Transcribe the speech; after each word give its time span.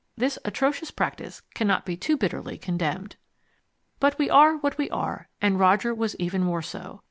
This 0.17 0.39
atrocious 0.43 0.89
practice 0.89 1.43
cannot 1.53 1.85
be 1.85 1.95
too 1.95 2.17
bitterly 2.17 2.57
condemned. 2.57 3.17
But 3.99 4.17
we 4.17 4.31
are 4.31 4.57
what 4.57 4.75
we 4.79 4.89
are, 4.89 5.29
and 5.43 5.59
Roger 5.59 5.93
was 5.93 6.15
even 6.15 6.41
more 6.43 6.63
so. 6.63 6.99